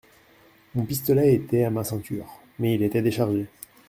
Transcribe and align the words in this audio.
Mon 0.73 0.83
pistolet 0.83 1.35
était 1.35 1.63
à 1.63 1.69
ma 1.69 1.83
ceinture, 1.83 2.25
mais 2.57 2.73
il 2.73 2.81
était 2.81 3.03
déchargé. 3.03 3.45